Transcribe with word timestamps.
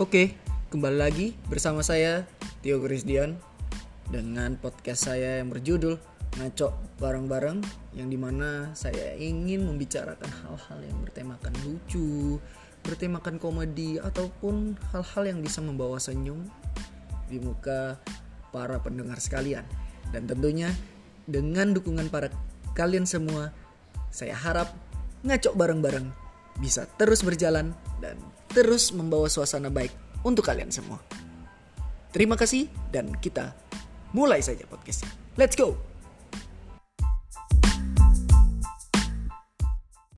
Oke, 0.00 0.32
kembali 0.72 0.96
lagi 0.96 1.36
bersama 1.52 1.84
saya 1.84 2.24
Tio 2.64 2.80
Krisdian 2.80 3.36
dengan 4.08 4.56
podcast 4.56 5.12
saya 5.12 5.44
yang 5.44 5.52
berjudul 5.52 6.00
Ngaco 6.40 6.72
Bareng-Bareng 6.96 7.60
yang 7.92 8.08
di 8.08 8.16
mana 8.16 8.72
saya 8.72 9.12
ingin 9.20 9.68
membicarakan 9.68 10.32
hal-hal 10.40 10.78
yang 10.88 10.98
bertemakan 11.04 11.52
lucu, 11.68 12.40
bertemakan 12.80 13.36
komedi 13.36 14.00
ataupun 14.00 14.80
hal-hal 14.96 15.22
yang 15.28 15.44
bisa 15.44 15.60
membawa 15.60 16.00
senyum 16.00 16.48
di 17.28 17.36
muka 17.36 18.00
para 18.56 18.80
pendengar 18.80 19.20
sekalian. 19.20 19.68
Dan 20.08 20.24
tentunya 20.24 20.72
dengan 21.28 21.76
dukungan 21.76 22.08
para 22.08 22.32
kalian 22.72 23.04
semua, 23.04 23.52
saya 24.08 24.32
harap 24.32 24.72
ngaco 25.28 25.52
bareng-bareng 25.52 26.08
bisa 26.56 26.88
terus 26.96 27.20
berjalan 27.20 27.76
dan 27.98 28.14
terus 28.54 28.94
membawa 28.94 29.26
suasana 29.26 29.68
baik 29.68 29.90
untuk 30.22 30.46
kalian 30.46 30.70
semua. 30.70 31.02
Terima 32.14 32.38
kasih 32.38 32.70
dan 32.94 33.10
kita 33.18 33.50
mulai 34.14 34.38
saja 34.38 34.62
podcastnya. 34.70 35.10
Let's 35.34 35.58
go! 35.58 35.93